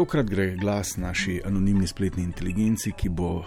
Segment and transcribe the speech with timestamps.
[0.00, 3.42] Tokrat gre glas naši anonimni spletni inteligenci, ki bo,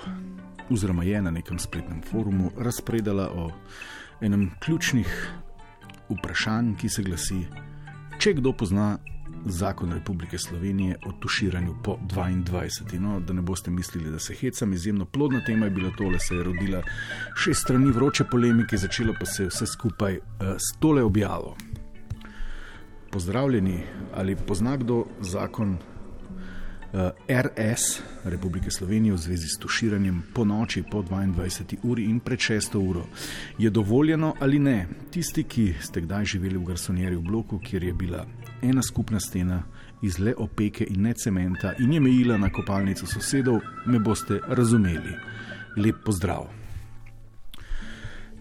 [0.70, 3.48] oziroma je na nekem spletnem forumu, razpredala o
[4.22, 5.16] enem ključnih
[6.12, 7.40] vprašanj, ki se glasi:
[8.22, 9.00] Če kdo pozna
[9.46, 13.00] zakon Republike Slovenije o tuširanju po 22.
[13.00, 16.36] No, da ne boste mislili, da se hecam, izjemno plodna tema je bila tole, se
[16.36, 16.84] je rodila
[17.36, 21.58] šest strani vroče polemike, začelo pa se je vse skupaj uh, s tole objavo.
[23.12, 23.80] Pozdravljeni,
[24.14, 25.93] ali pozna kdo zakon eh,
[26.94, 31.82] RS Republike Slovenije v zvezi s tuširanjem po noči po 22.
[31.84, 32.78] uri in pred 6.
[32.78, 33.06] uro.
[33.58, 34.88] Je dovoljeno ali ne?
[35.12, 38.26] Tisti, ki ste kdaj živeli v garsonjeri v bloku, kjer je bila
[38.62, 39.64] ena skupna stena
[40.02, 45.18] iz le opeke in ne cementa in je mejila na kopalnico sosedov, me boste razumeli.
[45.78, 46.46] Lep pozdrav!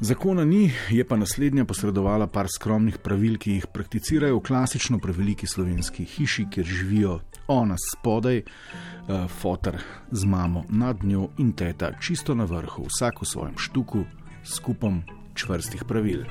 [0.00, 5.46] Zakona ni, je pa naslednja posredovala par skromnih pravil, ki jih prakticirajo v klasično preveliki
[5.46, 9.78] slovenski hiši, kjer živijo ona spodaj, uh, fotor
[10.10, 14.04] z mamo nad njo in teta čisto na vrhu, vsak v svojem štuku,
[14.44, 15.02] skupom
[15.34, 16.24] čvrstih pravil.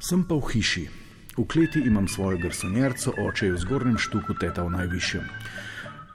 [0.00, 0.86] Sem pa v hiši.
[1.36, 5.24] V kleti imam svojo garsonjerco, oče je v zgornjem štuku, teta v najvišjem.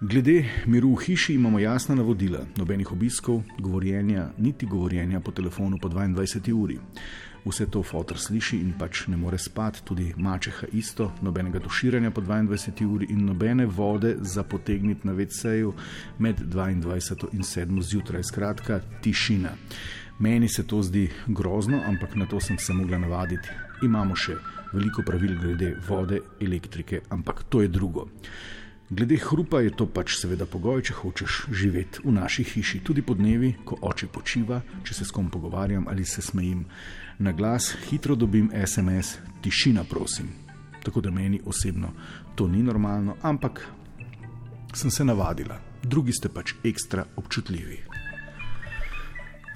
[0.01, 5.89] Glede miru v hiši imamo jasna navodila, nobenih obiskov, govorjenja, niti govorjenja po telefonu po
[5.89, 6.79] 22 uri.
[7.45, 12.21] Vse to fotor sliši in pač ne more spati, tudi mačeha isto, nobenega tuširanja po
[12.21, 15.73] 22 uri in nobene vode za potegniti na veceju
[16.19, 18.23] med 22 in 7 zjutraj.
[18.23, 19.51] Skratka, tišina.
[20.19, 23.49] Meni se to zdi grozno, ampak na to sem se mogla navaditi.
[23.83, 24.39] Imamo še
[24.73, 28.07] veliko pravil glede vode, elektrike, ampak to je drugo.
[28.91, 33.15] Glede hrupa je to pač seveda pogoj, če hočeš živeti v naši hiši, tudi po
[33.15, 36.65] dnevi, ko oče počiva, če se s kom pogovarjam ali se smejim.
[37.23, 40.27] Na glas hitro dobim SMS, tišina, prosim.
[40.83, 41.93] Tako da meni osebno
[42.35, 43.63] to ni normalno, ampak
[44.75, 48.00] sem se navadila, drugi ste pač ekstra občutljivi.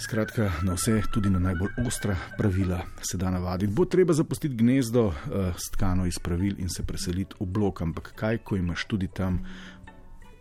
[0.06, 3.74] Skratka, na vse, tudi na najbolj ostra pravila se da navaditi.
[3.74, 5.14] Bo treba zapustiti gnezdo, uh,
[5.58, 9.40] stkano iz pravil in se preseliti v blok, ampak kaj, ko imaš tudi tam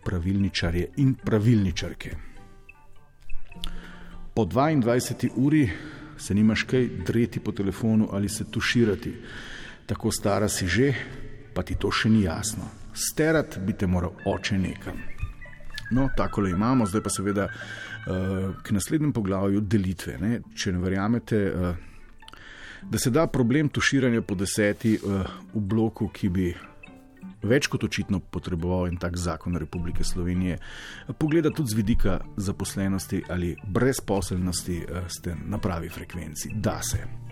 [0.04, 2.10] pravilničarje in pravilničarke.
[4.34, 5.70] Po 22 uri
[6.18, 9.14] se nimaš kaj dreti po telefonu ali se tuširati.
[9.86, 10.92] Tako stara si že,
[11.54, 12.68] pa ti to še ni jasno.
[12.92, 15.13] Sterat bi te moral oče nekam.
[15.90, 17.48] No, tako le imamo, zdaj pa seveda
[18.62, 20.18] k naslednjemu poglavju delitve.
[20.18, 20.40] Ne?
[20.54, 21.74] Če ne verjamete, eh,
[22.82, 26.52] da se da problem tuširanja po deseti eh, v bloku, ki bi
[27.44, 30.58] več kot očitno potreboval en tak zakon Republike Slovenije,
[31.18, 36.54] pogleda tudi z vidika zaposlenosti ali brezposelnosti, ste na pravi frekvenci.
[36.56, 37.23] Da se.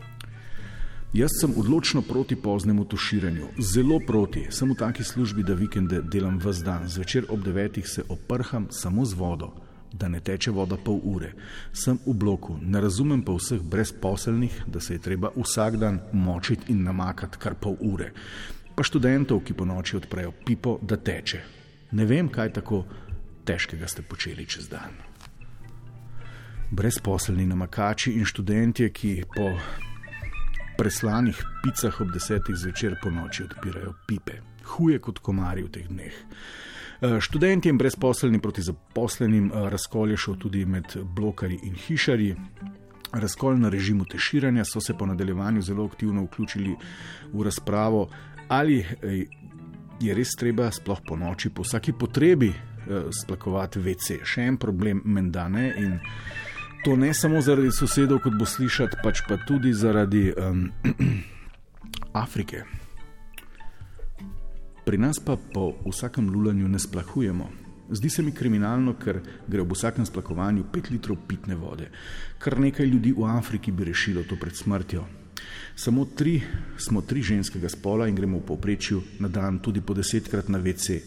[1.13, 4.47] Jaz sem odločno proti poznemu tuširanju, zelo proti.
[4.51, 9.05] Sem v taki službi, da vikende delam vse dan, zvečer ob devetih se oprham samo
[9.05, 9.51] z vodo,
[9.93, 11.35] da ne teče voda pol ure.
[11.73, 16.73] Sem v bloku, ne razumem pa vseh brezposelnih, da se je treba vsak dan močiti
[16.73, 18.13] in namakati kar pol ure.
[18.75, 21.45] Pa študentov, ki po noči odprejo pipo, da teče.
[21.93, 22.87] Ne vem, kaj tako
[23.45, 24.97] težkega ste počeli čez dan.
[26.71, 29.53] Brezposelni namakači in študentje, ki po
[30.83, 34.41] preslanih picah ob desetih zvečer po noči odpirajo pipe.
[34.65, 36.17] Huje kot komarji v teh dneh.
[37.03, 42.35] Eh, študenti in brezposelni proti zaposlenim eh, razkol je šel tudi med blokarji in hišarji.
[43.13, 46.75] Razkol na režimu teširanja so se po nadaljevanju zelo aktivno vključili
[47.33, 48.09] v razpravo,
[48.49, 49.25] ali eh,
[50.01, 52.51] je res treba sploh po noči, po vsaki potrebi,
[53.23, 54.25] splakovati WC.
[54.27, 55.69] Še en problem, menda ne.
[55.79, 56.01] In
[56.85, 60.67] to ne samo zaradi sosedov, kot bo slišati, pač pa tudi zaradi um,
[62.25, 62.65] Afrike.
[64.83, 67.51] Pri nas pa po vsakem lulanju ne splahujemo.
[67.93, 71.91] Zdi se mi kriminalno, ker gre ob vsakem splakovanju 5 litrov pitne vode.
[72.39, 75.05] Kar nekaj ljudi v Afriki bi rešilo to pred smrtjo.
[75.77, 76.41] Samo tri
[76.79, 80.99] smo tri ženskega spola in gremo v povprečju na dan tudi po desetkrat na WC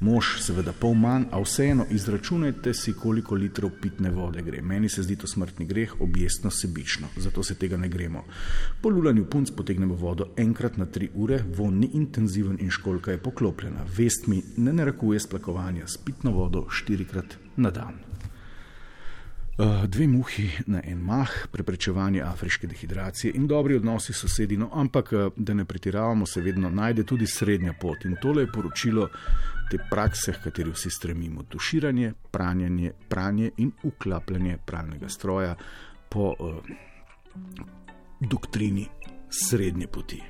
[0.00, 4.62] mož, seveda pol manj, a vseeno izračunajte si, koliko litrov pitne vode gre.
[4.62, 8.24] Meni se zdi to smrtni greh, objestno sebično, zato se tega ne gremo.
[8.80, 13.22] Po lulanju punc potegnemo vodo enkrat na tri ure, von ni intenziven in školka je
[13.22, 13.86] poklopljena.
[13.96, 18.06] Vest mi ne narekuje splakovanja s pitno vodo štirikrat na dan.
[19.58, 25.12] Eh, dve muhi na en mah, preprečevanje afriške dehidracije in dobri odnosi s sosedino, ampak
[25.12, 28.04] eh, da ne pretiravamo, se vedno najde tudi srednja pot.
[28.04, 29.08] In tole je poročilo
[29.70, 35.54] te prakse, h kateri vsi stremimo: tuširanje, pranjanje, pranje in uklapljanje pralnega stroja
[36.08, 36.54] po uh,
[38.20, 38.86] doktrini
[39.30, 40.20] srednje poti.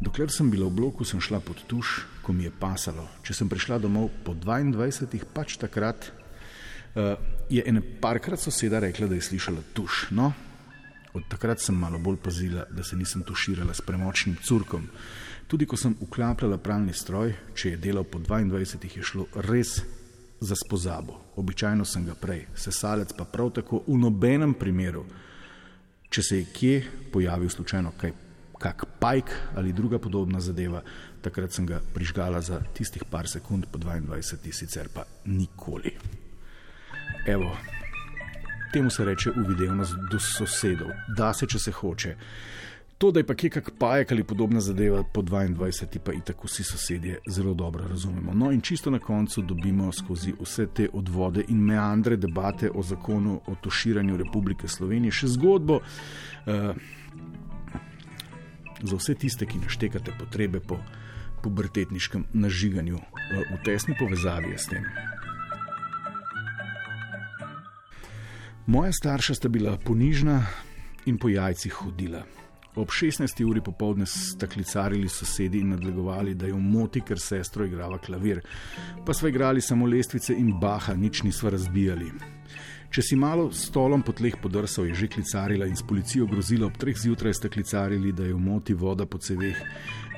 [0.00, 3.08] Dokler sem bila v bloku, sem šla pod tuš, ko mi je pasalo.
[3.22, 6.12] Če sem prišla domov po 22, pač takrat
[7.48, 10.06] je ena parkrat soseda rekla, da je slišala tuš.
[10.10, 10.32] No,
[11.14, 14.88] od takrat sem malo bolj pazila, da se nisem tuširala s premočnim curkom.
[15.46, 19.78] Tudi ko sem uklapljala pralni stroj, če je delal po 22, je šlo res
[20.40, 21.20] za spozabo.
[21.36, 25.04] Običajno sem ga prej, sesalec pa prav tako v nobenem primeru.
[26.10, 26.76] Če se je kje
[27.12, 28.12] pojavil slučajno kaj
[28.58, 30.82] kak pajk ali druga podobna zadeva,
[31.22, 35.92] takrat sem ga prižgala za tistih par sekund, po 22, sicer pa nikoli.
[37.26, 37.56] Evo,
[38.72, 42.16] temu se reče uvidevnost do sosedov, da se, če se hoče.
[42.98, 46.46] To, da je pa kje kak pajek ali podobna zadeva po 22, pa i tako
[46.46, 48.34] vsi sosedje zelo dobro razumemo.
[48.34, 53.40] No in čisto na koncu dobimo skozi vse te odvode in meandre debate o zakonu
[53.46, 55.80] o toširanju Republike Slovenije še zgodbo.
[56.46, 56.76] Uh,
[58.82, 60.78] za vse tiste, ki naštekate potrebe po
[61.42, 64.84] pubertetniškem nažiganju eh, v tesni povezavi s tem.
[68.66, 70.46] Moja starša sta bila ponižna
[71.06, 72.22] in po jajcih hodila.
[72.74, 73.44] Ob 16.
[73.44, 78.40] uri popovdne sta klicarili sosedi in nadlegovali, da jo moti, ker sestro igrava klavir.
[79.06, 82.10] Pa sva igrali samo lestvice in baha, nič nisva razbijali.
[82.90, 86.74] Če si malo stolom po tleh podrsal, je že klicarila in s policijo grozila ob
[86.76, 89.62] treh zjutraj sta klicarili, da jo moti voda po ceveh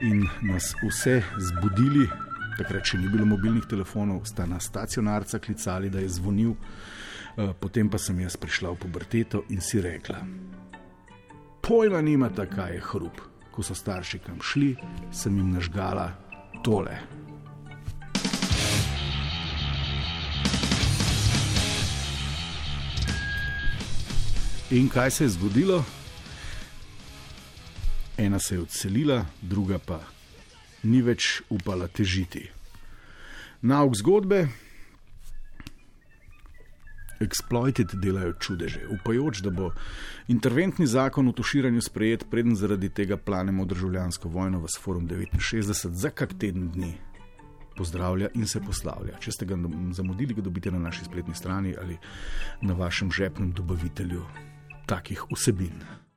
[0.00, 2.08] in nas vse zbudili.
[2.56, 6.56] Takrat še ni bilo mobilnih telefonov, sta na stacionarca klicali, da je zvonil.
[7.38, 10.26] Eh, potem pa sem jaz prišla v puberteto in si rekla:
[11.62, 13.20] Pojma nima, kaj je hrup.
[13.54, 14.74] Ko so starši kam šli,
[15.14, 16.18] sem jim nažgala
[16.66, 16.98] tole.
[24.70, 25.84] In kaj se je zgodilo?
[28.18, 30.00] Ena se je odselila, druga pa
[30.82, 32.50] ni več upala težiti.
[33.62, 34.67] Nauk zgodbe.
[37.20, 39.72] Exploited delajo čudeže, upajoč, da bo
[40.28, 46.10] interventni zakon o tuširanju sprejet, preden zaradi tega planemo državljansko vojno v Forum 69 za
[46.10, 46.94] kak teden dni.
[47.76, 49.18] Pozdravlja in se poslavlja.
[49.20, 49.58] Če ste ga
[49.92, 51.98] zamudili, ga dobite na naši spletni strani ali
[52.62, 54.24] na vašem žepnem dobavitelju
[54.86, 56.07] takih vsebin.